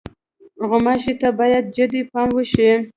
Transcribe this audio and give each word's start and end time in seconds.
غوماشې 0.69 1.13
ته 1.21 1.29
باید 1.39 1.63
جدي 1.75 2.01
پام 2.11 2.29
وشي. 2.33 2.69